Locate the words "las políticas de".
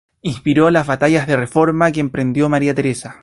0.71-1.35